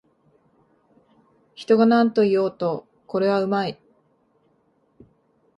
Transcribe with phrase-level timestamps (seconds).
[1.53, 3.79] 人がなんと言おうと、これはうまい